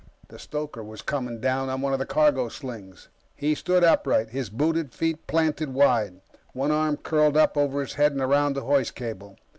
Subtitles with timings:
[0.29, 3.07] The stoker was coming down on one of the cargo slings.
[3.35, 6.21] He stood upright, his booted feet planted wide,
[6.53, 9.37] one arm curled up over his head and around the hoist cable.